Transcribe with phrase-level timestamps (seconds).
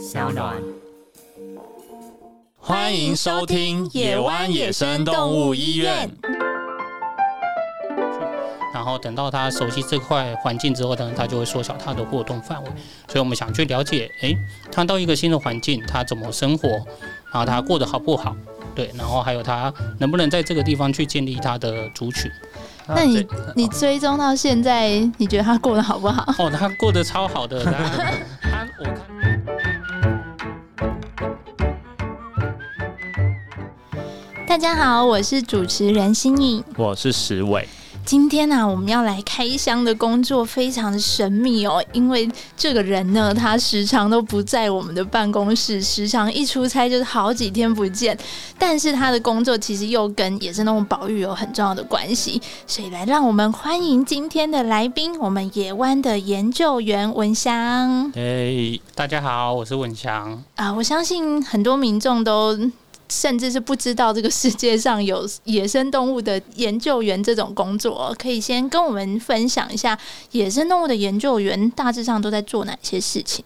[0.00, 0.56] 小暖。
[2.56, 6.08] 欢迎收听野湾野生动物医院。
[8.72, 12.70] 然后等到他熟悉这块环境之后呢，他就会缩小他的活动范围。
[13.08, 14.34] 所以我们想去了解，诶，
[14.72, 16.68] 他到一个新的环境，他怎么生活，
[17.30, 18.34] 然后他过得好不好？
[18.74, 22.30] 对，然后还有他能不能在这个地方去建立他的族群。
[22.88, 24.88] 那你你追踪到现在，
[25.18, 26.24] 你觉得他过得好不好？
[26.42, 27.62] 哦，他过得超好的。
[27.62, 27.72] 他
[28.40, 29.09] 他 我看。
[34.50, 37.68] 大家好，我是主持人心颖，我是石伟。
[38.04, 48.18] 今天呢，我们要来开箱的工作非常的神秘哦，因为这个人呢，他时常都不在我们的办公室，时常一出差就是好几天不见。
[48.58, 58.10] 但是他的工作其实又跟野生动物保育有很重要的关系，所以来让我们欢迎今天的来宾，我们野湾的研究员文祥。
[58.16, 60.42] 哎，大家好，我是文祥。
[60.56, 62.58] 啊，我相信很多民众都。
[63.10, 69.98] 甚至是不知道这个世界上有野生动物的研究员这种工作，可以先跟我们分享一下
[70.30, 73.44] 野生动物的研究员大致上都在做哪些事情？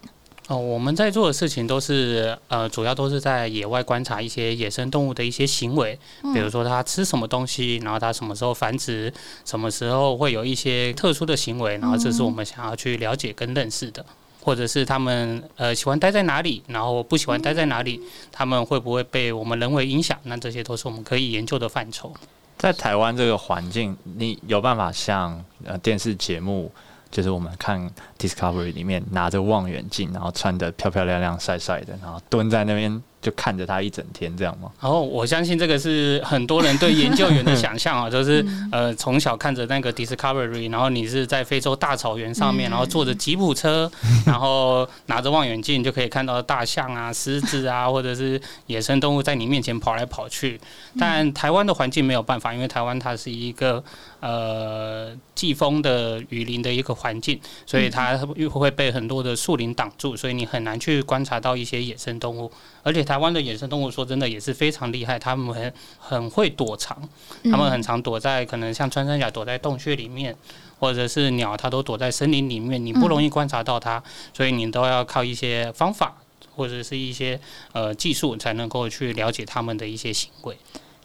[0.49, 5.99] 哦，我们在做的事情都是呃，主要都是在野外观察一些野生动物的一些行为，
[6.35, 9.11] 比如说它吃什么东西，然后它什么时候繁殖，
[9.47, 14.05] 什么时候会有一些特殊的行为，然后这是我们想要去了解跟认识的。
[14.45, 17.99] 或者是他们呃喜欢待在哪里，然后不喜欢待在哪里，
[18.31, 20.19] 他们会不会被我们人为影响？
[20.25, 22.13] 那这些都是我们可以研究的范畴。
[22.59, 26.71] 在台湾这个环境，你有办法像呃电视节目，
[27.11, 33.03] 就是我们看 Discovery 里面拿着望远镜，然后穿的漂漂亮亮、帅帅的，然后蹲在那边。
[33.25, 34.71] 就看着他一整天这样吗？
[34.83, 43.91] 然后我相信这个是很多人对研究员的想象啊，就是呃从小看着那个 Discovery，然后你是在非洲大草原上面，然后坐着吉普车，
[44.27, 50.61] 然后拿着望远镜就可以看到大象啊、狮子啊，或者是野生动物在你面前跑来跑去。
[50.99, 53.83] 但台湾的环境没有办法，因为台湾它是一个
[54.21, 62.53] 呃季风的雨林的一个环境，所以它又会被很多的树林挡住，所以你很难去观察到一些野生动物，
[62.83, 63.14] 而且它。
[63.15, 67.01] 台湾的野生动物说真的也是非常厉害，他们很很会躲藏，
[67.45, 70.35] 他们很常躲在可能像穿山甲躲在洞穴里面，
[70.81, 74.03] 或者是鸟它都躲在森林里面，你不容易观察到它，
[74.37, 76.17] 所以你都要靠一些方法
[76.57, 80.59] 或者是一些呃技术才能够去了解他们的一些行为。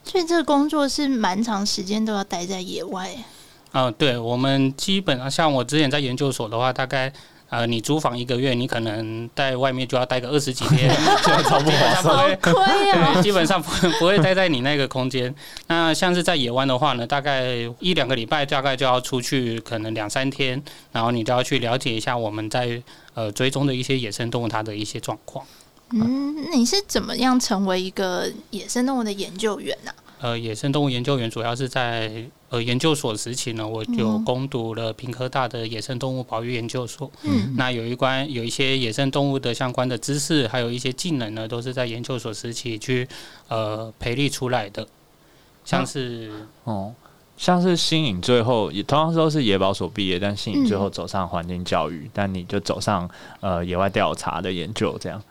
[0.03, 3.16] 所以这个工作是蛮长时间都要待在野外。
[3.74, 7.14] 嗯，对，我们基本上像我之前在研究所的话，大概。
[7.49, 10.89] 呃，你租房一个月，你可能在外面就要待个二十几天，
[11.43, 12.53] 超不划算，亏
[12.91, 13.21] 啊！
[13.21, 15.33] 基本上不不会待在你那个空间。
[15.67, 17.47] 那像是在野湾的话呢，大概
[17.79, 20.61] 一两个礼拜，大概就要出去，可能两三天，
[20.91, 22.81] 然后你就要去了解一下我们在
[23.15, 25.43] 呃追踪的一些野生动物它的一些状况。
[25.91, 29.91] 嗯，你是怎么样成为一个野生动物的研究员呢？
[30.22, 37.09] 呃，野生动物研究员主要是在呃研究所时期呢，我就攻读了平科大的野生动物保育研究所。
[37.24, 43.08] 嗯，那有一关有一些野生动物的相关的知识，还有一些技能呢，都是在研究所时期去
[43.47, 44.85] 呃培力出来的。
[45.63, 46.31] 像是
[46.66, 46.94] 哦，
[47.38, 53.09] 像是新颖最后也同样都是野保所毕业，但新颖最后走上环境教育，但你就走上
[53.40, 55.22] 呃野外调查的研究这样。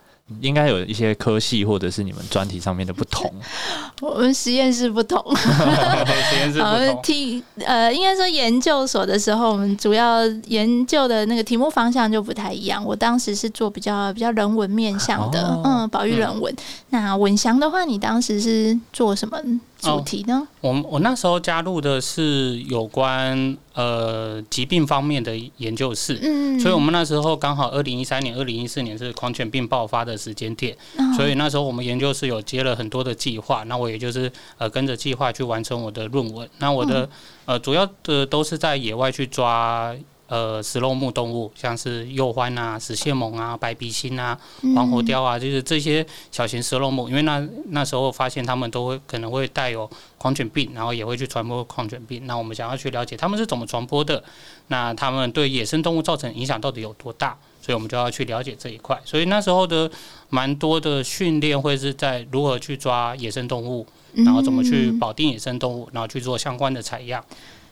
[0.40, 3.32] 应该有一些科系或者是你们专题上面的不同。
[4.00, 7.02] 我们实验室不同， 实验室不同。
[7.02, 12.84] 题呃，应该说研究所的时候，我们主要研究的那个题目方向就不太一样。
[12.84, 16.54] 我当时是做比较比较人文面向的，嗯，保育人文。
[16.90, 19.38] 那文祥的话，你当时是做什么？
[19.78, 20.46] 主题呢？
[20.60, 30.76] 我我那时候加入的是有关呃疾病方面的研究室，嗯，所以我们那时候刚好二零一三年、二零一四年是狂犬病爆发的时间点，
[31.16, 36.48] 所以那时候我们研究室有接了很多的计划，那我也就是呃跟着计划去完成我的论文。
[36.58, 37.08] 那我的
[37.44, 39.94] 呃主要的都是在野外去抓。
[40.28, 44.38] 呃，食肉目动物，像是鼬獾啊、食蟹獴啊、白鼻心啊、
[44.74, 49.88] 黄喉貂啊，就是这些小型食肉目，因为那那时候发现它们都会可能会带有
[50.18, 52.26] 狂犬病，然后也会去传播狂犬病。
[52.26, 54.22] 那我们想要去了解它们是怎么传播的，
[54.66, 57.34] 那它们对野生动物造成影响到底有多大？
[57.62, 58.98] 所以我们就要去了解这一块。
[59.04, 59.90] 所以那时候的
[60.28, 67.24] 蛮多的训练会是在如何去抓野生动物，然后怎么去保定野生动物，然后去做相关的采样。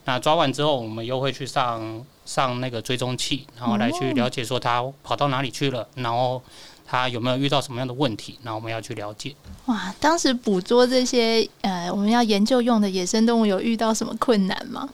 [0.06, 6.42] 那抓完之后，我们又会去上上那个追踪器，然后来去了解说它跑到哪里去了，然后
[6.84, 9.34] 它有没有遇到什么样的问题，然后我们要去了解。
[9.66, 14.88] 哇，当时捕捉这些呃我们要研究用的野生动物，有遇到什么困难吗？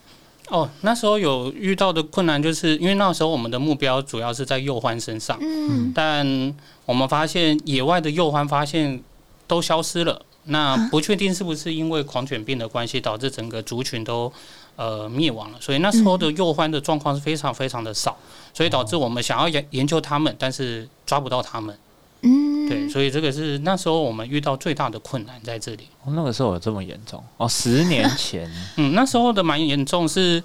[0.49, 6.53] 哦，那时候有遇到的困难，就是因为那时候我们的目标主要是在幼獾身上，嗯，但
[6.85, 9.01] 我们发现野外的幼獾发现
[9.47, 14.31] 都消失了，那不确定是不是因为狂犬病的关系导致整个族群都
[14.75, 18.17] 呃灭亡了，所以那时候的幼獾的状况是非常非常的少，
[18.53, 21.77] 所以导致我们想要研研究它们，但是抓不到它们。
[22.25, 25.89] 嗯，对，所以这个是那时候我们遇到最大的困难在这里。
[26.05, 27.21] 哦，那个时候有这么严重？
[27.35, 28.49] 哦，十年前。
[28.77, 30.41] 嗯，那时候的蛮严重，是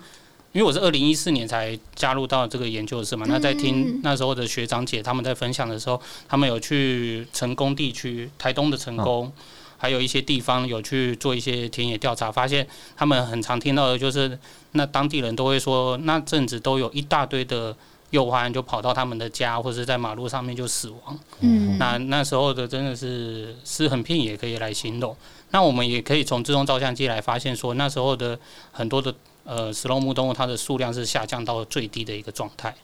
[0.50, 3.24] 因为我是二零一四年才加入到这个研究室嘛。
[3.28, 9.32] 那在听那时候的学长姐他们在分享的时候，他们有去成功地区，台东的成功，
[9.78, 14.38] 还有一些地方有去做一些田野调查，发现他们很常听到的就是，
[14.72, 17.74] 那当地人都会说，那阵子都有一大堆的。
[18.10, 21.18] 幼獾就跑到他们的家，或者在马路上面就死亡。
[21.40, 25.14] 嗯，那那时候的真的是尸横遍野，可以来形容。
[25.50, 28.40] 那我们也可以从自动照相机来发现，说那时候的
[28.72, 29.14] 很多的
[29.44, 32.74] 呃食肉目动物，它的数量是下降到最低的一个状态。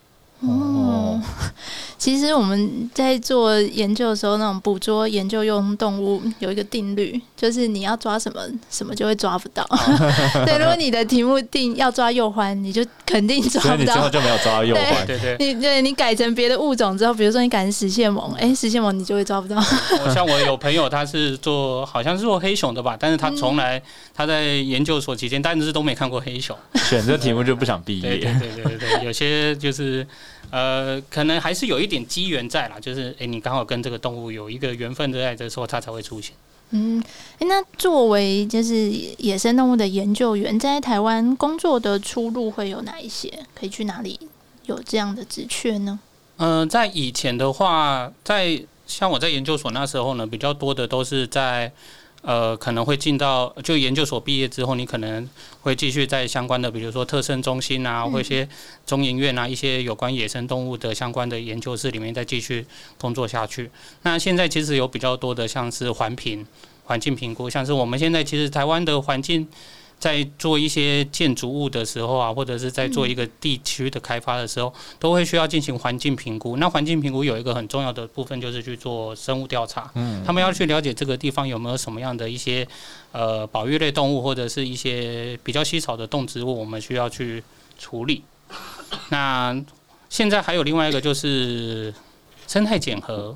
[0.47, 1.21] 哦，
[1.99, 9.67] 其实我们在做研究的时候，那种捕捉研究用动物有一个定律，就是你要抓什么，什么就会抓不到。
[10.45, 13.77] 对，如果你的题目定要抓幼獾，你就肯定抓不到。
[13.77, 15.07] 你最后就没有抓到幼獾。
[15.07, 19.61] 对对，你对你改成别的物种之后，比如说你改成石蟹獴，哎，石蟹獴你就会抓不到。
[20.13, 23.81] 像我有朋友，他是做好像是做黑熊的吧，但是他从来
[24.13, 26.57] 他在研究所期间，但是都没看过黑熊。
[26.75, 28.11] 选这题目就不想毕业。
[28.11, 30.07] 对对对对对，有些就是。
[30.55, 36.33] 呃，可能还是有一点机缘在啦，就是哎，你刚好跟这个动物有一个缘分在的时候，它才会出现。
[36.71, 37.03] 嗯，
[37.41, 43.29] 哎，那作为就是野生动物的研究员，在台湾工作的出路会有哪一些？
[43.53, 44.17] 可以去哪里
[44.67, 45.99] 有这样的职缺呢？
[46.37, 51.73] 嗯，在以前的话，在像我在研究所那时候呢，比较多的都是在。
[52.25, 55.29] 呃，可能会进到就研究所毕业之后，你可能
[55.61, 58.49] 会继续在相关的，比如说特生中心啊，或一些
[58.87, 62.67] 中研院啊，一些有关野生动物的相关的研究室里面再继续
[62.99, 63.71] 工作下去。
[64.03, 66.47] 那现在其实有比较多的，像是环评、
[66.85, 69.47] 环境评估，像是我们现在其实台湾的环境。
[70.05, 76.59] 在做一些建筑物的时候啊，或者是在做一个地区的开发的时候，都会需要进行环境评估。
[76.59, 79.91] 那环境评估有一个很重要的部分，就是去做生物调查。
[79.95, 82.69] 嗯，他们要去了解这个地方有没有什么样的一些
[83.13, 87.43] 呃保育类动物，或者是一些比较稀少的动植物，我们需要去
[87.79, 88.23] 处理。
[89.09, 89.59] 那
[90.11, 91.95] 现在还有另外一个就是
[92.47, 93.35] 生态检核。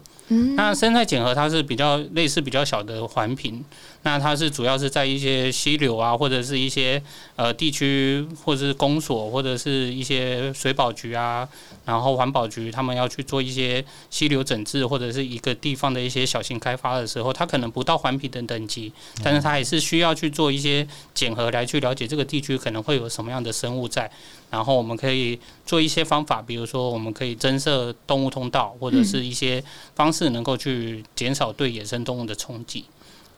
[0.57, 3.65] 那生态检核它是比较类似比较小的环评，
[4.03, 7.03] 那它是主要是在一些溪流啊，或者是一些
[7.37, 11.49] 呃地区，或者是公所，或者是一些水保局啊，
[11.89, 18.93] 然后环保局他们要去做一些溪流整治，或者是一个地方的一些小型开发的时候，它可能不到环评的等级，
[19.25, 24.11] 但是它还是需要去做一些检核来去了解这个地区可能会有什么样的生物在。
[24.51, 29.65] 然后我们可以做一些方法，比如说我们可以增设动物通道，或者是一些
[29.95, 32.85] 方式能够去减少对野生动物的冲击。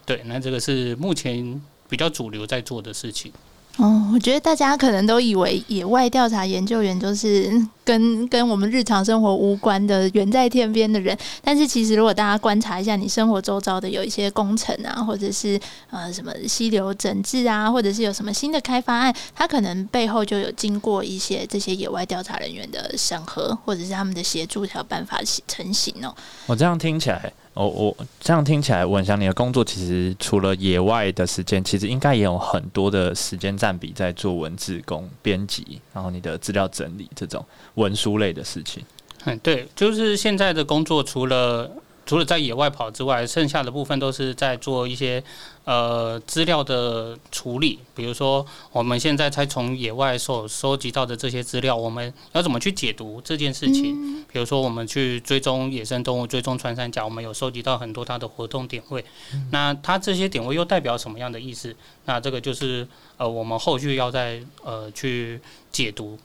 [0.05, 3.31] 对，那这个是目前比较主流在做的事情。
[3.77, 7.51] 哦，我觉得大家可能都以为野外调查研究员就是
[7.91, 15.59] 跟跟我们日常生活无关的远在天边的人，但是其实如果大家观察一下你生活周遭的有一些工程啊，或者是
[15.91, 26.15] 呃什么溪流整治啊，或者是有什么新的开发案，它可能背后就有经过一些这些野外调查人员的审核，或者是他们的协助才有办法成型哦。
[26.47, 27.33] 我这样听起来。
[27.55, 37.45] 哦，我这样听起来，文祥，你的工作其实除了野外的时间，其实应该也有很多的时间占比在做文字工、编辑，然后你的资料整理这种
[37.81, 38.85] 文书类的事情。
[39.25, 41.71] 嗯，对，就是现在的工作，除了。
[42.07, 45.23] 除了在野外跑之外，剩下的部分都是在做一些
[45.65, 47.79] 呃资料的处理。
[47.95, 54.25] 比如说，我们现在才从野外所收集到的这些资料，我们要怎么去解读这件事情？
[54.33, 59.05] 比如说，我们去追踪野生动物，追踪穿山甲，我们有收集到很多它的活动点位。
[59.53, 61.77] 那它这些点位又代表什么样的意思？
[62.07, 62.85] 那这个就是
[63.19, 66.19] 呃，我们后续要再呃去解读。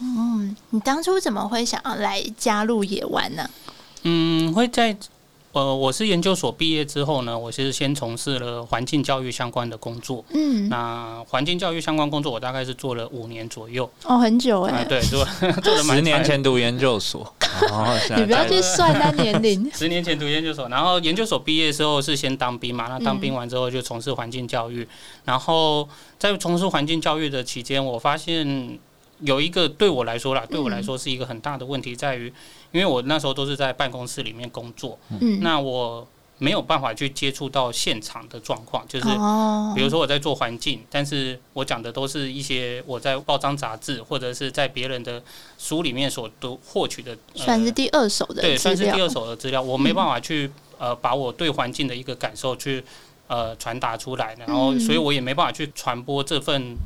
[0.00, 3.48] 嗯，你当初怎么会想要来加入野湾呢？
[4.02, 4.96] 嗯，会在。
[5.52, 10.24] 呃，我是研究所毕业之后呢，我其实先从事了环境教育相关的工作。
[10.32, 13.90] 嗯，那环境教育相关工作，我大概是做了五年左右。
[14.04, 14.84] 哦，很久哎。
[14.84, 15.24] 对，做
[15.60, 17.22] 做了十年前读研究所。
[17.68, 19.68] 哦 你不要去算他年龄。
[19.74, 22.86] 十年前读研究所，然后研究所毕业之后是先当兵嘛？
[22.88, 24.86] 那当兵完之后就从事环境教育。
[25.24, 28.78] 然后在从事环境教育的期间，我发现
[29.20, 32.32] 有一个对我来说啦，对我来说是一个很大的问题，在于。
[32.72, 34.96] 因为我那时候都是在办公室里面工作，
[35.40, 36.06] 那我
[36.38, 45.20] 没有办法去接触到现场的状况，就是哦，比如说我在做环境，但是我讲的都是一些我在报章杂志或者是在别人的
[45.58, 48.76] 书里面所读获取的，呃算是第二手的对，资料。
[48.76, 50.48] 算是第二手的资料，我没办法去
[50.78, 52.84] 呃把我对环境的一个感受去
[53.26, 54.78] 呃传达出来，然后嗯。
[54.78, 56.76] 所以我也没办法去传播这份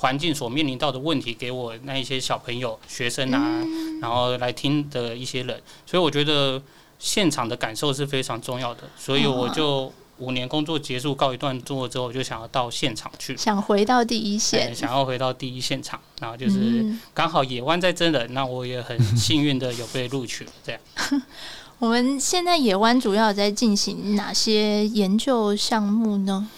[0.00, 6.60] 环境所面临到的问题给我那一些小朋友、学生啊，嗯然后来听的一些人，所以我觉得
[6.98, 13.36] 现场的感受是非常重要的，所以我就五年工作结束告一段落之后，我就想要到现场去。
[13.36, 20.80] 想回到第一线哎，想要回到第一现场，然后就是嗯刚好野湾在真人，那我也很幸运的有被录取，这样。
[21.78, 26.48] 我们现在野湾主要在进行哪些研究项目呢？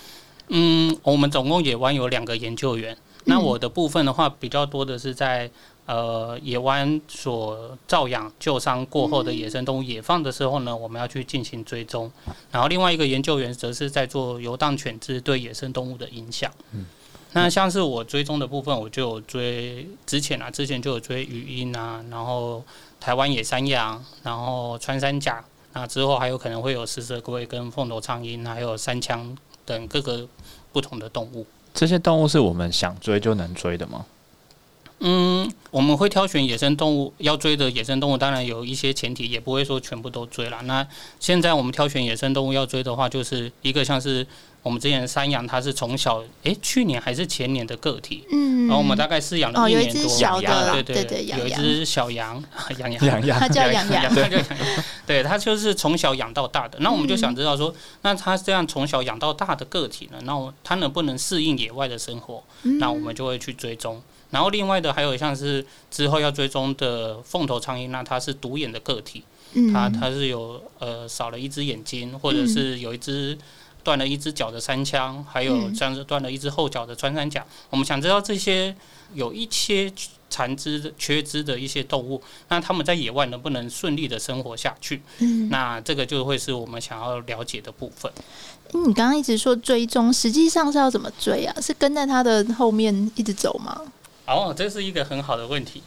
[0.46, 2.96] 嗯，我们总共野湾有两个研究员。
[3.24, 5.50] 那嗯我的部分的话，比较多的是在
[5.86, 12.10] 呃野湾所照养救伤过后的野生动物野放的时候呢，我们要去进行追踪。
[12.50, 16.50] 然后另外一个研究员则是在做游荡犬只对野生动物的影响。
[17.34, 22.62] 那像是我追踪的部分，我就有追之前啊，之前就有追鱼鹰啊，然后
[23.00, 30.28] 台湾野山羊，然后穿山甲，那之后还有可能会有食蛇龟跟凤头苍鹰，还有山枪等各个
[30.72, 31.46] 不同的动物。
[31.74, 34.04] 这些动物是我们想追就能追的吗？
[35.04, 40.62] 嗯，我们会挑选野生动物，要追的野生动物，当然有一些前提，也不会说全部都追了。
[40.62, 40.86] 那
[41.18, 44.24] 现在我们挑选野生动物要追的话，就是一个像是
[44.62, 52.40] 我们之前山羊，它是从小，诶，去年还是前年的个体，嗯，然后我们大概饲养了一一年多，只小养羊的，对对对，有一，只小羊，
[52.78, 56.78] 羊羊养羊它叫养羊，它就养羊，对，它就是从小养到大的。
[56.78, 62.44] 那我们就想知道说，那它这样从小养到大的个体呢，那我它能不能适应野外的生活？
[62.62, 64.00] 嗯那我们就会去追踪。
[64.32, 69.22] 然后另外的还有像是之后要追踪的凤头苍蝇，那它是独眼的个体，
[69.52, 73.38] 嗯它它是有呃少了一只眼睛，或者是有一只
[73.84, 77.46] 断了一只脚的三枪，还有嗯像是断了一只后脚的穿山甲。
[77.70, 78.74] 我们想知道这些
[79.14, 79.92] 有一些
[80.30, 85.02] 残肢的缺肢的一些动物，那它们在野外能不能顺利的生活下去？
[85.18, 88.10] 嗯，那这个就会是我们想要了解的部分。
[88.72, 91.54] 你刚刚一直说追踪，实际上是要怎么追啊？
[91.60, 93.78] 是跟在它的后面一直走吗？
[94.26, 95.82] 哦，这是一个很好的问题。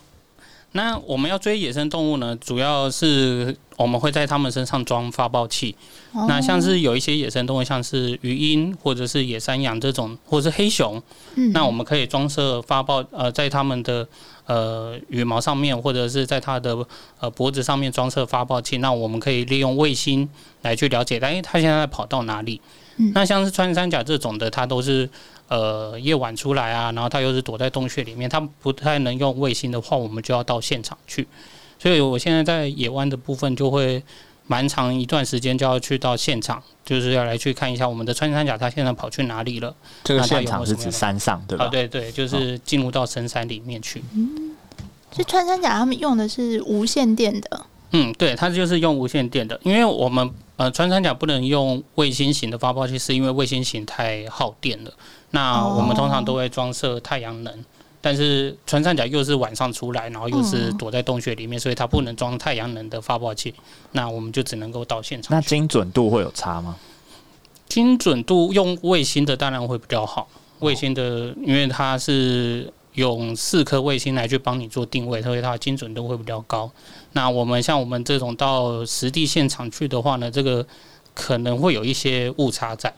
[0.73, 5.73] 那我们要追野生动物呢，主要是我们会在它们身上装发报器。
[6.11, 11.01] 哦那像是有一些野生动物，像是鱼鹰或者是野山羊这种，或者是黑熊，
[11.35, 14.05] 嗯那我们可以装设发报呃，在它们的
[14.47, 16.85] 呃羽毛上面，或者是在它的
[17.21, 18.79] 呃脖子上面装设发报器。
[18.79, 20.27] 那我们可以利用卫星
[20.63, 22.59] 来去了解，哎，它现在跑到哪里？
[22.97, 25.09] 嗯那像是穿山甲这种的，它都是
[25.47, 31.27] 呃夜晚出来啊，然后它又是躲在洞穴里面，它不太能用卫星的话，我们就要到现场去。
[31.77, 34.01] 所以我现在在野湾的部分就会
[34.47, 39.75] 蛮长一段时间就要去到现场，就是要来去看一下我们的穿山甲它现在跑去哪里了。
[40.03, 41.65] 这个现场是指没有什么山上对吧？
[41.65, 44.01] 啊，对对，就是进入到深山里面去。
[45.11, 54.93] 所以穿山甲他们用的是无线电的，嗯，对，它就是用无线电的，因为我们呃穿山甲不能用卫星型的发报器，是因为卫星型太耗电了。
[55.31, 57.53] 那我们通常都会装设太阳能，
[58.01, 63.53] 但是穿山甲又是晚上出来，然后又是躲在洞穴里面，所以它不能装太阳能的发报器。
[63.91, 65.35] 那我们就只能够到现场。
[65.35, 66.75] 那精准度会有差吗？
[67.67, 70.27] 精准度用卫星的当然会比较好，
[70.59, 76.71] 卫星的因为它是用四颗卫星来去帮你做定位，所以它的精准度会比较高。
[77.13, 80.65] 那我们像我们这种到实地现场去的话呢，这个
[81.13, 82.93] 可能会有一些误差在。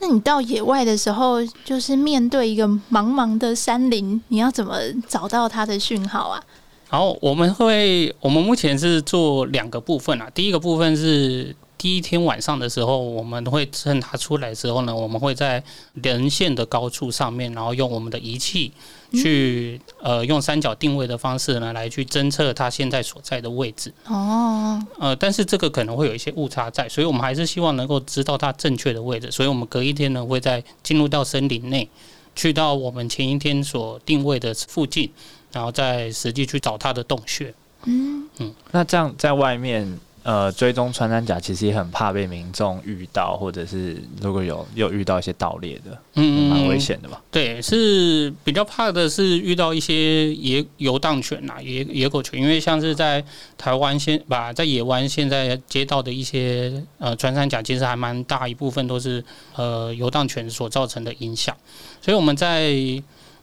[0.00, 4.76] 那你到野外的时候，就是面对一个茫茫的山林，你要怎么
[5.06, 6.42] 找到它的讯号啊？
[6.88, 10.28] 好我们会，我们目前是做两个部分啊。
[10.34, 18.70] 第一个部分是第一天晚上的时候，我们会趁它出来的时候呢，我们会在人线的高处上面，然后用我们的仪器
[19.14, 23.90] 去、呃用三角定位的方式呢，来去侦测它现在所在的位置。
[24.04, 29.30] 哦，呃，但是这个可能会有一些误差在，所以我们还是希望能够知道它正确的位置。
[29.30, 31.88] 所以我们隔一天呢，会在进入到森林内，
[32.36, 35.10] 去到我们前一天所定位的附近，
[35.50, 37.54] 然后再实际去找它的洞穴。
[37.84, 47.22] 嗯嗯，那这样在外面呃追踪穿山甲，其实也很怕被民众遇到，或者是如果有有遇到一些盗猎的，嗯，蛮危险的吧？
[47.30, 53.24] 对，是比较怕的是遇到一些野游荡犬呐、野野狗犬，因为像是在
[53.56, 59.24] 台湾现吧在野湾现在接到的一些呃穿山甲，其实还蛮大一部分都是
[59.56, 61.56] 呃游荡犬所造成的影响，
[62.02, 62.72] 所以我们在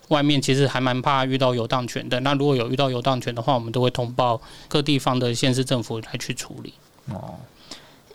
[0.09, 2.19] 外面其实还蛮怕遇到游荡犬的。
[2.21, 6.73] 那如果有遇到游荡犬的话，我们都会通报各地方的县市政府来去处理。
[7.09, 7.35] 哦，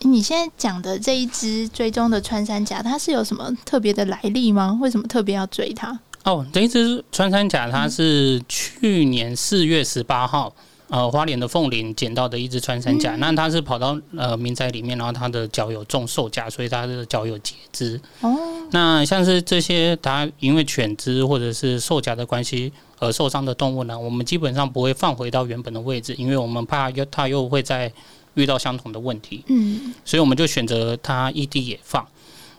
[0.01, 4.79] 你现在讲的这一只追踪的穿山甲，它是有什么特别的来历吗？
[4.81, 5.99] 为什么特别要追它？
[6.25, 10.55] 哦，这一只穿山甲，它是去年四月十八号，
[10.93, 13.17] 呃，花莲的凤林捡到的一只穿山甲。
[13.17, 17.99] 那它是跑到呃民宅里面，然后它的脚有中兽甲，所以它的脚有截肢。
[18.21, 18.37] 哦，
[18.73, 27.91] 那像是这些它因为犬只或者是兽甲的关系而受伤的动物呢，我们基本上不会放回到原本的位置，因为我们怕又它又会再
[28.35, 29.43] 遇到相同的问题。
[29.47, 32.07] 嗯，所以我们就选择它异地野放。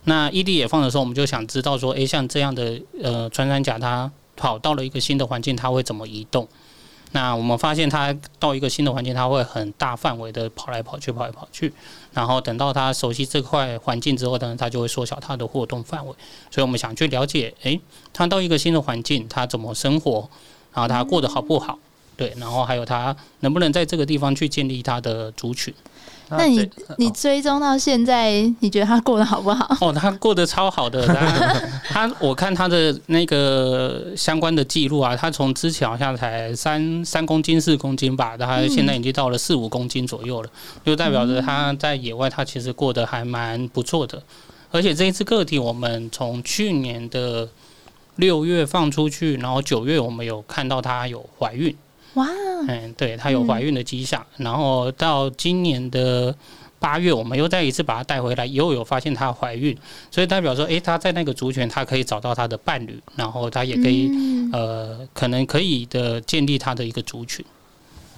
[0.05, 6.47] 那异地野放的时候，我们就想知道说，诶，像这样的呃穿山甲，它跑到了一个新的环境，它会怎么移动？
[7.13, 11.71] 那我们发现它到一个新的环境，它会很大范围的跑来跑去，跑来跑去。
[12.11, 16.13] 然后等到它熟悉这块环境之后呢，它就会缩小它的活动范围。
[16.51, 17.79] 所以我们想去了解，诶，
[18.11, 20.27] 它到一个新的环境，它怎么生活？
[20.73, 21.77] 然后它过得好不好？
[22.17, 25.73] 对，然后还有它能不能在这个地方去建立它的族群？
[26.29, 29.75] 那你你追踪到现在，你觉得他过得好不好？
[29.81, 31.05] 哦，他过得超好的。
[31.87, 40.49] 他他我看他的那个相关的记录啊，他从之前好像才三三公斤四公斤吧，他现在已经到了四五公斤左右了，
[40.85, 44.21] 就代表着他在野外他其实过得还蛮不错的。
[44.71, 47.47] 而且这一次个体，我们从去年的
[48.15, 51.75] 六月放出去，然后九月我们有看到它有怀孕。
[52.15, 52.27] 哇，
[52.67, 56.35] 嗯，对，她有怀孕的迹象，然后到今年的
[56.77, 59.75] 八月，我们又再一次把她带回来，又有发现她怀孕，
[60.11, 64.11] 所以代表说，哎，她在那个族群，她可以找到她的伴侣，然后她也可以，
[64.51, 67.43] 呃，可能可以的建立她的一个族群。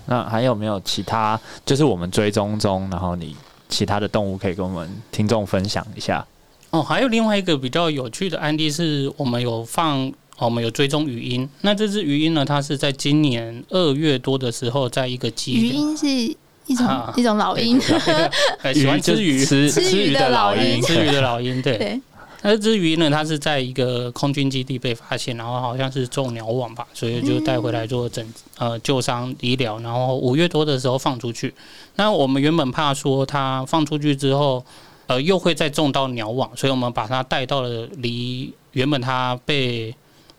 [0.08, 3.34] 那还有没有其他，就是我们追踪中，然后你
[3.70, 6.26] 其他的动物可以跟我们听众分享一下？
[6.72, 10.12] 哦，还有另外一个比较有趣的案例是，我们有放。
[10.38, 12.44] 我们有追踪语音，那这只语音呢？
[12.44, 17.80] 它是在今年二月多的时候，在一个基语音是一种一种老鹰，
[18.74, 21.62] 喜欢吃鱼吃吃鱼的老鹰，吃鱼的老鹰。
[21.62, 22.00] 对，
[22.42, 23.10] 那这只鱼呢？
[23.10, 28.28] 它是在一个空军基地被发现，然后好像是中鸟网吧，所以就带回来做诊
[28.58, 29.80] 呃救伤医疗。
[29.80, 31.54] 然后五月多的时候放出去，
[31.96, 34.66] 那我们原本怕说它放出去之后，
[35.08, 39.96] 呃，又会再中到鸟网，所以我们把它带到了离原本它被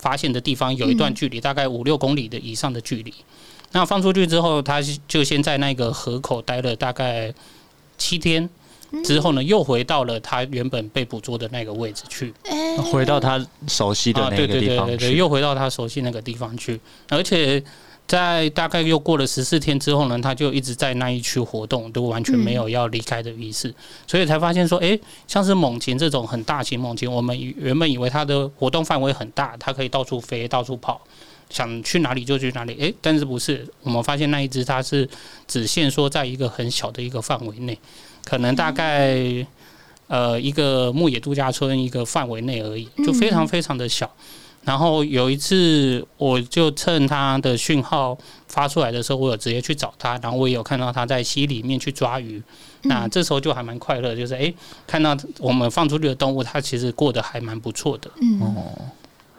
[0.06, 3.12] 发现的地方有一段距离，大概五六公里的以上的距离。
[3.72, 7.34] 那放出去之后，他就先在那个河口待了大概
[7.98, 8.48] 七天，
[9.02, 12.32] 之后呢，又回到了他原本被捕捉的那个位置去，
[12.92, 17.60] 回到他熟悉的那个地方去，又回到他熟悉那个地方去，而且。
[18.06, 23.74] 在大概又过了十四天之后呢，他就一直在那一区活动，都完全没有要离开的意思，
[24.06, 31.00] 所以才发现说，哎，像是猛禽这种很大型猛禽，我们原本以为它的活动范围很大，它可以到处飞、到处跑，
[31.50, 33.66] 想去哪里就去哪里，哎，但是不是？
[33.82, 35.08] 我们发现那一只它是
[35.48, 37.76] 只限说在一个很小的一个范围内，
[38.24, 39.18] 可能大概
[40.06, 44.08] 呃一个牧野度假村一个范围内而已，就非常非常的小。
[44.66, 52.42] 然后有一次，我就趁他的讯号发出来的时候，我有直接去找他，然后我也有看到他在溪里面去抓鱼。
[52.82, 54.52] 那这时候就还蛮快乐，就是哎，
[54.84, 58.10] 看到我们放出去的动物，它其实过得还蛮不错的。
[58.20, 58.40] 嗯，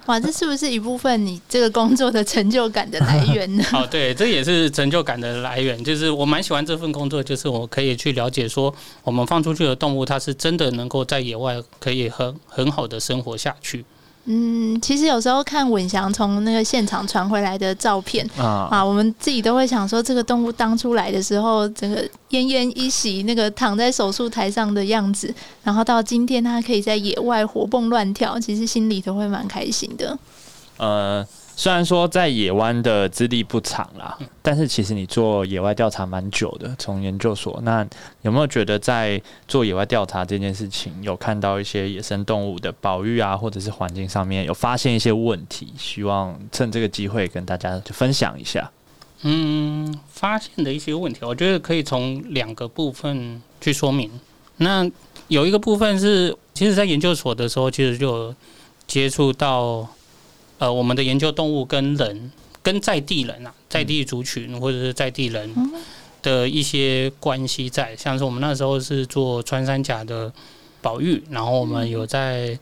[0.05, 3.63] 哇，这是不是一部分你这个工作的成就感的来源呢？
[3.73, 5.81] 哦，对，这也是成就感的来源。
[5.83, 13.83] 就是我蛮喜欢这份工作，就是我可以去了解说，我们放出去的动物，它是真的能够在野外可以很很好的生活下去。
[14.29, 30.19] 嗯，其实有时候看稳祥从那个现场传回来的照片啊，我们自己都会想说，这个动物当初来的时候，整个奄奄一息，那个躺在手术台上的样子，然后到今天它可以在野外活蹦乱跳，其实心里都会蛮开心的。
[30.77, 31.25] 呃。
[31.59, 37.59] 虽然说在野湾的资历不长啦，但是其实你做野外调查蛮久的，从研究所。
[37.63, 37.85] 那
[38.21, 45.73] 有没有觉得在做野外调查这件事情，有看到一些野生动物的保育啊，或者是环境上面有发现一些问题？
[45.79, 48.69] 希望趁这个机会跟大家分享一下。
[49.23, 54.11] 嗯，发现的一些问题，我觉得可以从两个部分去说明。
[54.57, 54.87] 那
[55.27, 58.31] 有一个部分是，其实在研究所的时候，其实就
[58.85, 59.89] 接触到。
[60.59, 62.31] 呃，我们的研究动物跟人，
[62.63, 65.53] 跟在地人啊，在地族群或者是在地人
[66.21, 70.33] 的一些关系在，像是我们那时候是做穿山甲的
[70.81, 72.57] 保育，然后我们有在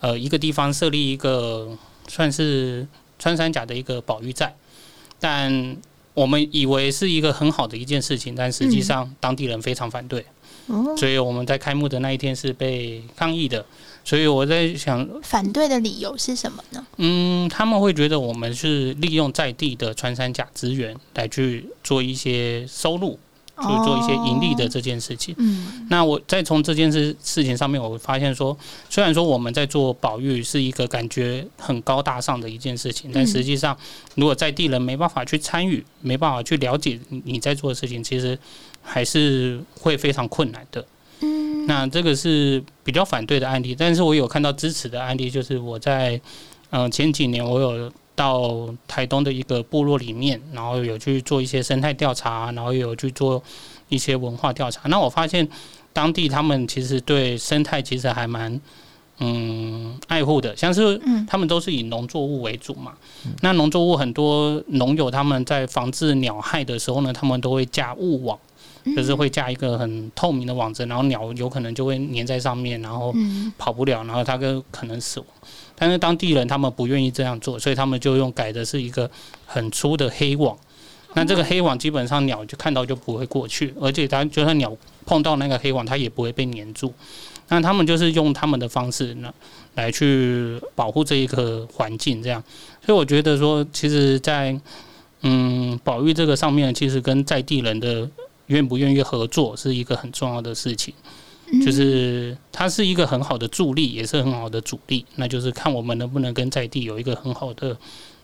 [0.00, 1.68] 呃一个地方设立一个
[2.06, 2.86] 算是
[3.18, 4.54] 穿山甲的一个保育站，
[5.18, 5.76] 但
[6.14, 10.24] 我们以为是一个很好的一件事情，但实际上当地人非常反对，
[10.96, 13.64] 所以我们在开幕的那一天是被抗议的。
[14.04, 16.86] 所以我在想，反对的理由是什么呢？
[16.96, 23.18] 嗯，他们会觉得我们是利用在地的穿山甲资源来去做一些收入，
[23.58, 25.34] 去做一些盈利的这件事情。
[25.36, 28.56] 嗯，那我再从这件事事情上面，我发现说，
[28.88, 33.76] 虽然说我们在做保育是一个感觉很高大上的一件事情，但实际上，
[34.14, 38.38] 如果在地人没办法去参与，没办法去了解你在做的事情，其实
[38.88, 40.84] 还是会非常困难的。
[41.20, 46.20] 嗯，那这个是比较反对的案例，但是我有看到支持的案例，就是我在
[46.70, 47.92] 嗯前几年我有。
[48.18, 53.40] 到台东的一个部落里面，然后有去做一些生态调查，然后有去做
[53.88, 54.80] 一些文化调查。
[54.88, 55.48] 那我发现
[55.92, 58.60] 当地他们其实对生态其实还蛮
[59.20, 62.92] 嗯爱护的，像是他们都是以农作物为主嘛。
[63.40, 68.36] 那农作物很多农友他们在防治鸟害的时候呢，他们都会架雾网，
[68.96, 73.14] 就是会架一个很透明的网子，然后鸟有可能就会粘在上面，然后
[73.56, 75.28] 跑不了，然后它就可能死亡。
[75.76, 79.10] 但是当地人他们不愿意这样做，所以他们就用改的是一个
[79.46, 80.56] 很粗的黑网。
[81.14, 86.92] 那这个黑网基本上鸟就看到就不会过去，而且它就算鸟碰到那个黑网，它也不会被粘住。
[87.48, 89.32] 那他们就是用他们的方式呢
[89.74, 92.42] 来去保护这一个环境，这样。
[92.84, 94.54] 所以我觉得说，其实，在
[95.22, 98.06] 嗯保育这个上面，其实跟在地人的
[98.48, 100.92] 愿不愿意合作是一个很重要的事情。
[101.64, 105.06] 就是它是一个很好的助力，也是很好的阻力。
[105.14, 107.74] 那就是看我们能不能跟在地有一个很好的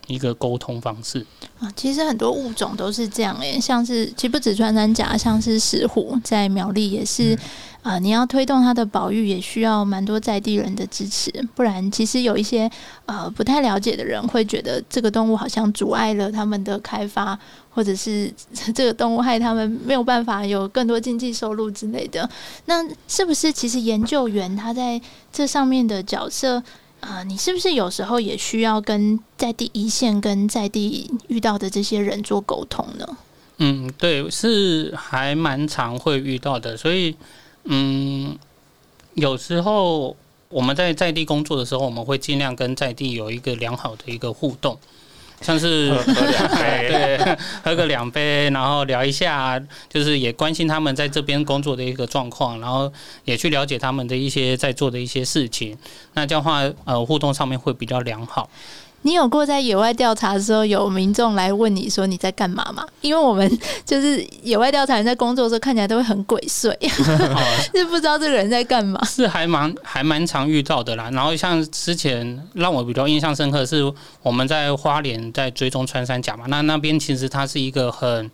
[0.07, 1.25] 一个沟通方式
[1.59, 1.71] 啊。
[1.77, 7.39] 其实很多物种都是这样诶，像是其实不止穿山甲，像是石虎在苗栗也是。
[7.85, 12.71] 啊，你要推动它的保育，也需要蛮多在地人的支持，不然其实有一些
[13.05, 17.39] 呃不太了解的人会觉得这个动物好像阻碍了他们的开发，
[17.69, 18.33] 或者是
[18.75, 22.27] 这个动物害他们没有办法有更多经济收入之类的。
[22.65, 24.99] 那是不是其实研究员他在
[25.31, 26.63] 这上面的角色
[27.05, 27.23] 啊？
[27.23, 33.17] 你是不是有时候也需要跟在第一线、跟在地遇到的这些人做沟通呢？
[33.59, 37.15] 嗯，对，是还蛮常会遇到的，所以。
[37.67, 38.37] 嗯，
[39.15, 40.15] 有时候
[40.51, 44.79] 我们在在地工作的时候，我们会尽量跟在地有一个良好的一个互动，
[45.45, 52.91] 像是喝两杯， 对，喝个两杯，然后聊一下，就是也关心他们在这边工作的一个状况，然后
[53.25, 55.77] 也去了解他们的一些在做的一些事情，
[56.15, 58.49] 那这样话，呃，互动上面会比较良好。
[59.05, 62.83] 你有过在野外调查的时候，有民众来问你说你在干嘛吗？
[63.03, 66.75] 因为我们就是野外调查人在工作的时候，看起来都会很鬼祟，
[67.75, 68.99] 就不知道这个人在干嘛。
[69.05, 71.11] 是还蛮还蛮常遇到的啦。
[71.13, 78.31] 然后像之前让我比较印象深刻的是，我们在花莲在追踪穿山甲嘛，那那边其实它是一个很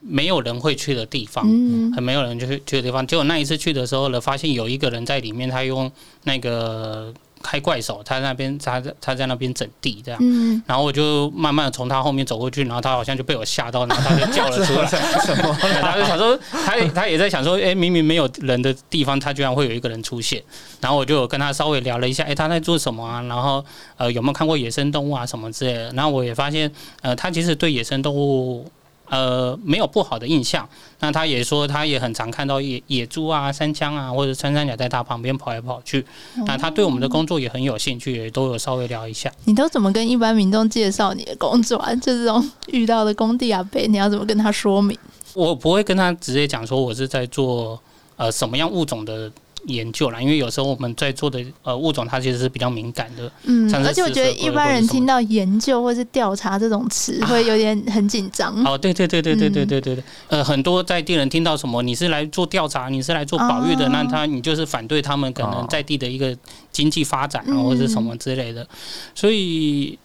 [0.00, 3.06] 没有人会去的地方，嗯很没有人去去的地方。
[3.06, 5.92] 结果那一次去的时候呢，发现有一个人在里面，他用
[6.24, 7.12] 那个。
[7.42, 10.20] 开怪手，他那边他在他在那边整地这样，
[10.66, 14.86] 然后我就慢慢的从他后面走过去，然后他好像就被我吓到，然后他就叫了出来，
[15.26, 15.56] 什么？
[15.82, 20.42] 他就想说，他他也在想说，哎，明明没有人的地方，他居然会有一个人出现，
[20.80, 23.20] 然后我就跟他稍微聊了一下，哎，他在做什么啊？
[23.22, 23.64] 然后
[23.96, 25.90] 呃，有没有看过野生动物啊什么之类的？
[25.92, 28.70] 然后我也发现，呃，他其实对野生动物。
[29.12, 30.66] 呃，没有不好的印象。
[31.00, 36.02] 那他也说，他也很常看到野野猪啊、山羌啊，或者穿山甲在他旁边跑来跑去。
[36.46, 39.30] 那他对我们的工作也很有兴趣，也都有稍微聊一下。
[39.44, 41.94] 你都怎么跟一般民众介绍你的工作啊？
[41.96, 44.96] 就这种遇到的工地啊，被你要怎么跟他说明？
[45.34, 47.78] 我不会跟他直接讲说我是在做
[48.16, 49.30] 呃什么样物种的。
[49.66, 53.30] 研究啦，因为有时候我们在做的呃物种，它其实是比较敏感的。
[53.44, 58.52] 嗯，而且我觉得一般人听到研究或是调查这种词，会有点很紧张。
[58.64, 60.04] 哦，对对对对对对对对对。
[60.28, 66.36] 呃，很多在地人听到什么，你是来做调查，你是来做保育的，那他你就是反对他们可能在地的一个
[66.70, 68.66] 经济发展啊，或者什么之类的，
[69.14, 69.98] 所以。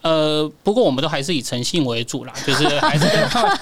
[0.00, 3.06] 呃，不过我们都还是以诚信为主啦， 就是还是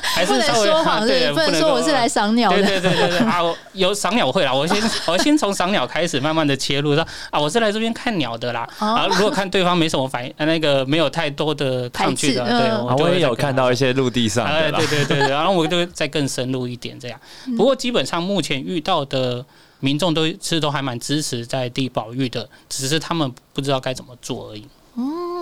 [0.03, 0.69] 还是稍微
[1.07, 3.41] 对，不能说我是来赏鸟的，对对对对对啊，
[3.73, 17.19] 有赏鸟会啦，我先我先从赏鸟开始，慢慢的切入，说啊，我是来这边看鸟的啦，啊，如果看对方没什么反应，那个没有太多的抗拒的，对，我也有看到一些陆地上的，对对对对，然后我就再更深入一点这样。
[17.57, 19.43] 不过基本上目前遇到的
[19.81, 24.67] 民众都是都还蛮支持在地保育的，只是他们不知道该怎么做而已。
[24.97, 25.36] 嗯。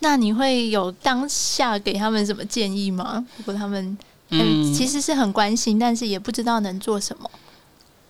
[0.00, 3.24] 那你会有当下给他们什么建议吗？
[3.36, 3.98] 如果他们
[4.30, 7.30] 嗯其实是很关心，但是也不知道能做什么。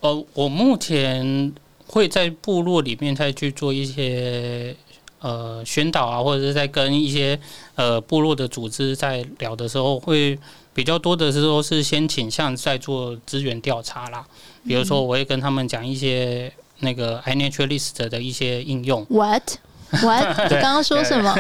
[0.00, 1.52] 呃，我目前
[1.86, 4.76] 会在部落里面再去做一些
[5.20, 7.38] 呃宣导啊，或者是在跟一些
[7.74, 10.38] 呃部落的组织在聊的时候，会
[10.74, 14.24] 比较多的是说是先倾向在做资源调查啦。
[14.66, 19.04] 比如说，我会跟他们讲一些那个 iNaturalist 的一些应用。
[19.08, 19.54] What？
[20.04, 21.34] 我刚刚说什么？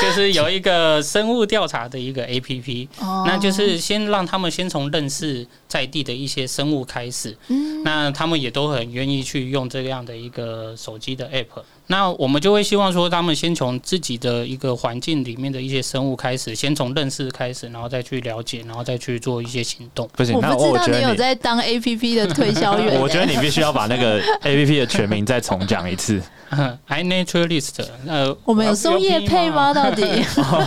[0.00, 2.88] 就是有一个生物调查的一个 A P P，
[3.26, 7.36] 那就是先让他们先从认识在地的一些生物开始。
[7.48, 11.62] 嗯，那他们也都很愿意去用这样的一个手机的 App。
[11.90, 20.08] 那我们就会希望说，他们先从自己的一个环境里面的一些生物开始，先从认识开始，然后再去了解，然后再去做一些行动。
[20.16, 22.94] 不行，我不知道你有在当 A P P 的推销员。
[23.02, 26.22] 我觉得你必须要把那个 A P P 的全名再重讲一次。
[26.86, 29.74] i Naturalist，呃，我们有松叶配吗？
[29.74, 30.24] 到底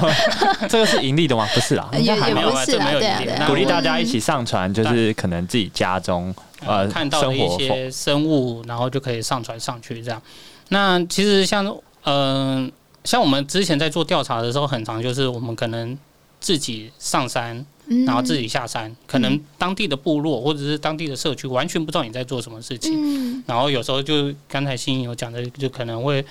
[0.67, 1.47] 这个是盈利的吗？
[1.53, 10.21] 不是啊，也也不是啊，对啊，鼓励大家一起上传，就是可能自己家中呃看到的一些生物，然后就可以上传上去这样。
[10.69, 12.71] 那其实像嗯，
[13.03, 15.97] 像我们之前在做调查的时候，很常就是我们可能
[16.39, 17.65] 自己上山。
[18.05, 23.43] 然后自己下山，可能当地的部落或者是当地的社区完全不知道你在做什么事情。
[23.45, 26.23] 然后有时候就刚才新有讲的，就可能会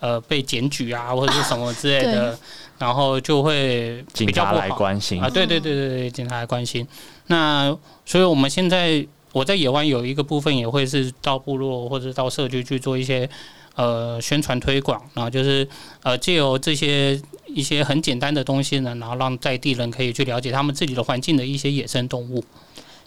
[0.00, 2.36] 呃被检举啊，或者是什么之类的，
[2.80, 5.28] 然后就会警察来关心啊。
[5.28, 6.88] 对对对对对，警察来关心。
[7.26, 13.28] 那所以我们现在我在野外有一个部分也会是到部落或者到社区去做一些。
[13.74, 15.68] 呃，宣传推广，然后就是
[16.02, 22.44] 呃，借由这些一些很简单的东西呢，然后让在地人可以去了解他们自己的环境的一些野生动物。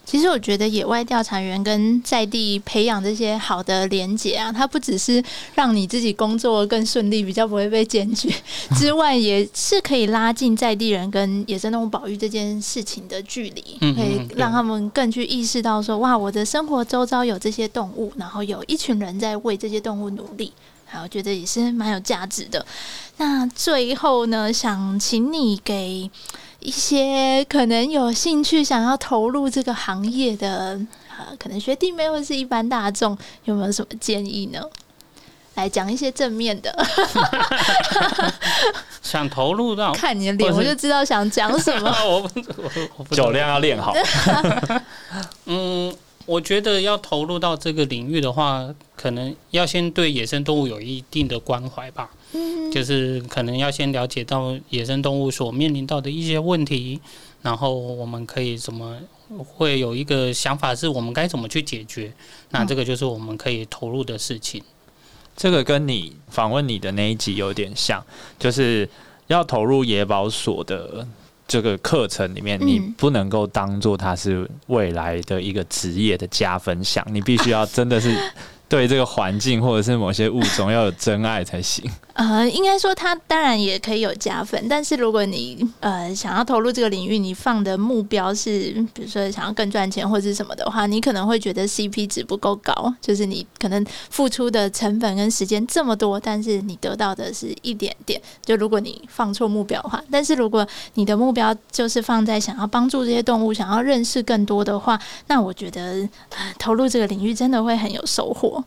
[0.08, 5.22] 其实我觉得野外调查员跟在地培养这些好的连结啊，它不只是
[5.54, 8.32] 让你自己工作更顺利，比较不会被检举
[8.74, 13.62] 之外，也是可以拉近在地人跟野生动物保育这件事情的距离，
[13.94, 20.50] 可以让他们更去意识到说，哇，我的生活周遭有这些动物，然后有一群人在为这些动物努力，
[20.86, 22.64] 还有觉得也是蛮有价值的。
[23.18, 26.10] 那最后呢，想请你给。
[26.60, 34.60] 一些可能有兴趣想要投入这个行业的，呃，可能学弟妹或是一般大众，有没有什么建议呢？
[35.54, 36.72] 来讲一些正面的。
[39.02, 41.94] 想投入到 看你的脸，我就知道想讲什么。
[42.06, 42.30] 我
[42.96, 43.94] 我酒量要练好。
[45.46, 45.94] 嗯，
[46.26, 52.10] 我觉得要投入到这个领域的话，可能要先对野生动物有一定的关怀吧。
[52.70, 57.00] 就是可能要先了解到野生动物所面临到的一些问题，
[57.42, 58.96] 然后我们可以怎么
[59.44, 62.12] 会有一个想法，是我们该怎么去解决？
[62.50, 64.62] 那这个就是我们可以投入的事情。
[65.36, 68.04] 这个跟你访问你的那一集有点像，
[68.38, 68.88] 就是
[69.28, 71.06] 要投入野保所的
[71.46, 78.14] 这个课程里面，你不能够当做它是未来的一个职业的加分项，你必须要真的是。
[78.68, 81.90] 对这个环境或者是某些物种要有真爱才行。
[82.18, 98.20] 呃，应该说它当然也可以有加分，但是如果你呃想要投入这个领域，你放的目标是比如说想要更赚钱或者什么的话，你可能会觉得 CP 值不够高，就是你可能付出的成本跟时间这么多，但是你得到的是一点点。
[98.44, 106.08] 就如果你放错目标的话，但是如果你的目标就是放在想要帮助这些动物，想要认识更多的话，那我觉得
[106.58, 108.57] 投入这个领域真的会很有收获。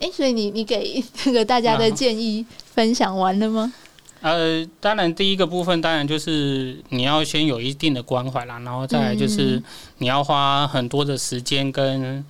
[0.00, 3.72] 哎，所以你你给 那个大家的建议分享完了吗？
[4.20, 9.62] 呃，当然，第一个部分当然就是你要先有一定的关怀啦，然后再来就是
[9.98, 12.24] 你要花很多的时间跟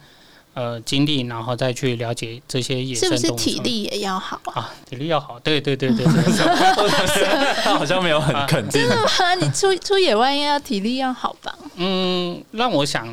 [0.59, 3.21] 呃经历，然后再去了解这些野生动物。
[3.21, 4.75] 是不是体力也要好啊？
[4.91, 7.55] 体力要好，对对对对对。
[7.63, 8.81] 他 好像没有很肯定。
[8.83, 9.35] 真的吗？
[9.41, 11.55] 你出出野外要体力要好吧？
[11.77, 13.07] 嗯，让我想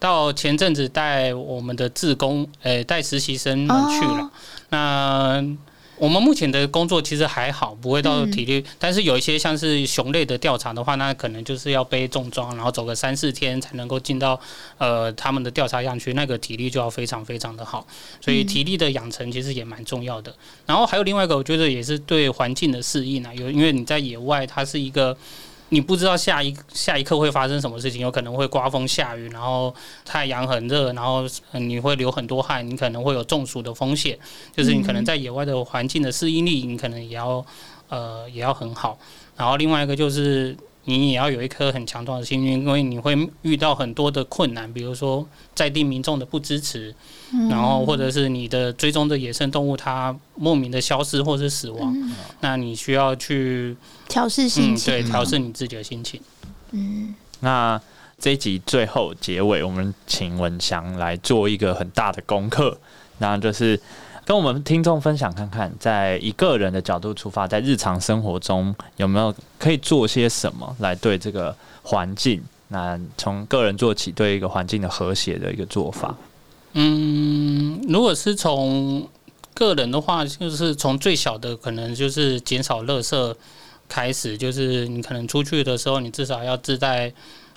[0.00, 4.30] 到前阵子带我们的志工，诶，带实习生们去了。
[4.70, 5.44] 那
[5.98, 8.64] 我们目前的工作其实还好，不会到体力。
[8.78, 14.38] 但是有一些像是熊类的调查的话，那可能就是要背重装，然后走个三四天才能够进到
[14.78, 17.86] 呃他们的调查样区，那个体力就要非常非常的好。
[18.20, 20.34] 所以体力的养成其实也蛮重要的。
[20.66, 25.16] 然后还有另外一个，我觉得也是对环境的适应啊，有因为你在野外，它是一个。
[25.70, 34.18] 你不知道下一下一刻会发生什么事情，有可能会刮风下雨，然后太阳很热，然后你会流很多汗，你可能会有中暑的风险。
[34.56, 37.44] 就是你可能在野外的环境的适应力，你可能也要
[37.88, 38.98] 呃也要很好。
[39.36, 46.94] 然后另外一个就是你也要有一颗很强壮的心，因为你会遇到很多的困难，比如说在地民众的不支持，
[47.50, 51.94] 然后或者是你的追踪的野生动物它莫名的消失或是死亡，
[52.40, 53.76] 那你需要去。
[54.08, 56.18] 调试心情，对，调试你自己的心情。
[56.70, 57.78] 嗯，那
[58.18, 62.78] 这一集最后结尾，我们请文祥来做一个很大的功课，
[63.18, 63.78] 那就是
[64.24, 76.16] 跟我们听众分享看看，在一个人的角度出发，在日常生活中有没有可以做些什么来对这个环境，那从个人做起，对一个环境的和谐的一个做法。
[76.80, 79.08] 嗯，如果是从
[79.52, 83.34] 个人的话，就是从最小的可能就是减少垃圾
[83.88, 87.12] 开始，就是你可能出去的时候，你至少要自带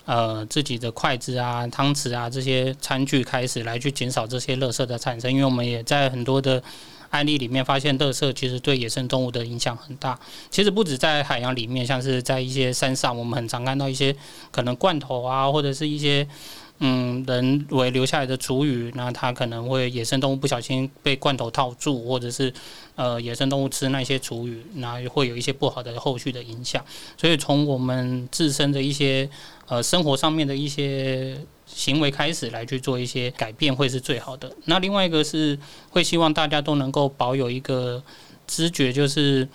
[0.06, 6.60] 呃自己的筷子啊、汤匙啊这些餐具开始来去减少这些垃圾的产生，因为我们也在很多的。
[7.12, 10.18] 案例里面发现，垃圾其实对野生动物的影响很大。
[10.50, 14.16] 其实不止在海洋里面，像是在一些山上，我们很常看到一些
[14.50, 16.26] 可能罐头啊，或者是一些
[16.84, 22.52] 嗯人为留下来的厨余，那它可能会野生动物不小心被罐头套住，或者是
[22.96, 26.84] 呃野生动物吃那些厨余，那会有一些不好的后续的影响。
[27.16, 29.30] 所以从我们自身的一些
[29.68, 31.38] 呃生活上面的一些。
[31.74, 34.54] 行为开始来去做一些改变会是最好的。
[34.66, 38.02] 那另外一个是会希望大家都能够保有一个
[38.46, 39.48] 知觉，就是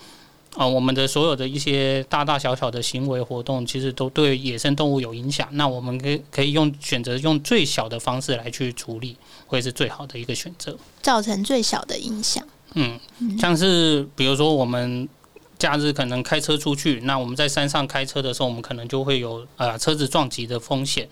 [0.57, 5.47] 啊，我们的所有的一些大大小小的行为活动，其实都对野生动物有影响。
[5.51, 9.15] 那我们可以可以用选择用最小的方式来去处理，
[9.45, 12.43] 会是最好的一个选择，造成最小的影响。
[12.73, 12.99] 嗯，
[13.39, 15.07] 像是比如说我们。
[15.57, 21.07] 假日可能开车出去，那我们在山上开车的时候，我们可能就会有呃车子撞击的风险，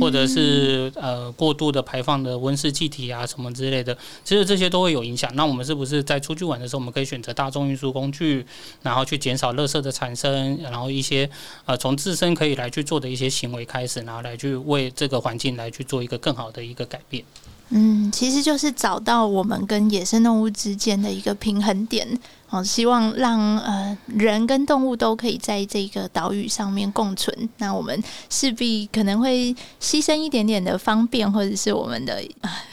[0.00, 5.30] 或者是呃过度的排放的温室气体啊什么之类的，其实这些都会有影响。
[5.36, 8.44] 那我们是不是在出去玩的时候，我们可以选择大众运输工具，
[8.82, 11.30] 然后去减少垃圾的产生，然后一些
[11.64, 17.24] 呃从自身可以来去做的一些行为开始，然后来去为这个环境来去做一个更好的一个改变。
[17.70, 22.06] 嗯，其实就是找到我们跟野生动物之间的一个平衡点。
[22.54, 27.36] 哦，希望让呃人跟动物都可以在这个岛屿上面共存。
[27.58, 32.22] 那我们势必可能会牺牲一点点的方便，或者是我们的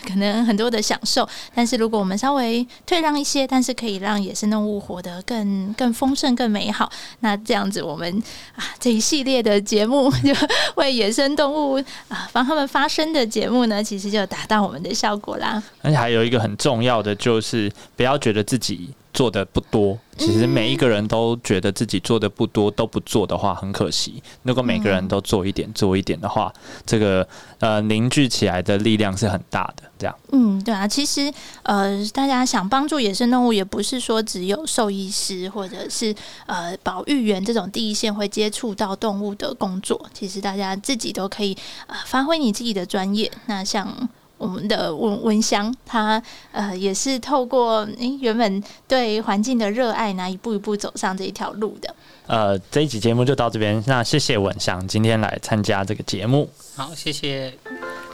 [0.08, 1.28] 可能很多的享受。
[1.56, 6.92] 但是如果我们稍微退让一些，但是可以让野生动物活得更更丰盛、更美好，
[7.22, 8.22] 那这样子我们
[8.56, 10.32] 啊这一系列的节目 就
[10.76, 15.64] 为野生动物啊帮他们发声的节目呢，其实就达到我们的效果啦。
[15.82, 18.90] 而且还有一个很重要的就是，不要觉得自己。
[19.14, 24.22] 做的不多，其实每一个人都觉得自己做的不多，都不做的话很可惜。
[24.44, 26.52] 如果每个人都做一点，做一点的话，
[26.86, 27.28] 这个
[27.60, 29.84] 呃凝聚起来的力量是很大的。
[29.98, 31.32] 这样，嗯，对啊，其实
[31.64, 36.16] 呃，大家想帮助野生动物，也不是说只有兽医师或者是
[36.48, 40.04] 呃保育员这种第一线会接触到动物的工作。
[40.14, 41.56] 其实大家自己都可以
[41.88, 43.32] 呃发挥你自己的专业。
[43.46, 44.10] 那像。
[44.42, 51.96] 我们的文文香，他呃也是透过诶原本对环境的热爱呢，一步一步走上这一条路的。
[52.26, 56.50] 呃，这一集节目就到这边，那谢谢蚊香今天来参加这个节目。
[56.76, 57.54] 好，谢谢，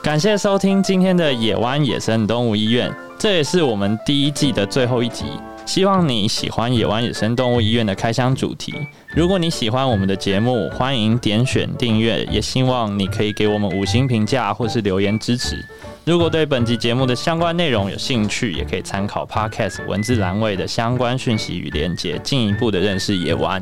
[0.03, 5.25] 感谢收听今天的野湾野生动物医院，这也是我们第一季的最后一集。
[5.65, 8.73] 希望你喜欢野湾野生动物医院的开箱主题。
[9.09, 15.61] 如果你喜欢我们的节目，欢迎点选订阅，也希望你可以给我们五星评价或是留言支持。
[16.07, 23.61] 如果对本集节目的相关内容有兴趣，也可以参考 Podcast 文字栏位的相关讯息与连接，进一步的认识野湾。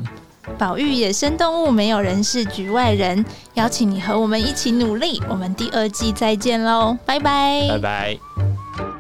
[0.56, 3.26] 保育野生动物，没有人是局外人。
[3.56, 5.20] 邀请你和我们一起努力。
[5.28, 8.95] 我们第二季再见喽，拜拜，拜拜。